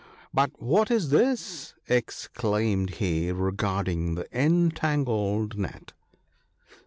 —But 0.33 0.59
what 0.59 0.89
is 0.89 1.11
this?' 1.11 1.73
exclaimed 1.87 2.95
he, 2.95 3.31
regarding 3.31 4.15
the 4.15 4.25
entangled 4.35 5.59
net. 5.59 5.93